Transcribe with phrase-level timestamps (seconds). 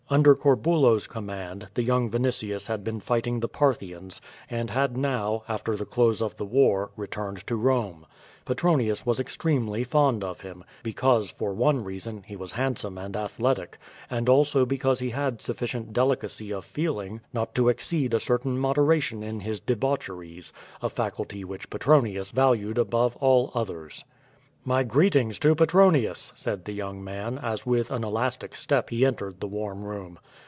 [0.09, 5.77] Under Corbulo's command, the young Vinitius had been fighting the Parthians, and had now, after
[5.77, 8.05] the close of the war, returned to Bome.
[8.43, 13.77] Petronius was extremely fond of him, because, for one reason he was handsome and athletic;
[14.09, 18.57] and also because he had sufScient del icacy of feeling not to exceed a certain
[18.57, 24.03] moderation in his de baucheries— a faculty which Petronius valued above all others.
[24.67, 29.39] '^y greetings to Petronius,'^ said the young man, as with an elastic step he entered
[29.39, 30.19] the warm room.